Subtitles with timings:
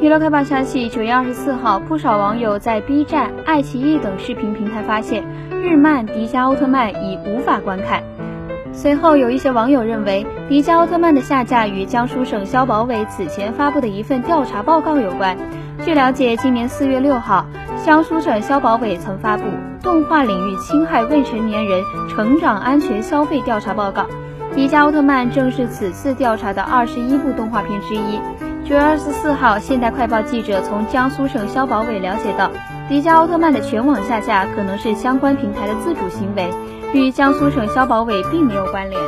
[0.00, 5.24] 娱乐快报消息：九月二十四号，不少网友在 B 站、爱奇艺等视频平台发现
[5.60, 8.00] 日漫《迪迦奥特曼》已无法观看。
[8.72, 15.36] 随后，有一些网友认为，迪迦奥特曼的下架与江苏省消保委此前发布的一份调查报告有关。
[15.84, 17.44] 据了解，今年四月六号，
[17.84, 19.42] 江苏省消保委曾发布
[19.82, 24.02] 《动画领域侵害未成年人成长安全消费调查报告》，
[24.54, 28.20] 迪迦奥特曼正是此次调查的二十一部动画片之一。
[28.68, 32.50] 九月二十四号，现代快报记者从江苏省消保委了解到，
[32.86, 36.52] 迪迦奥特曼的全网下架可能是相关平台的自主行为。
[36.92, 39.00] 与江苏省消保委并没有关联。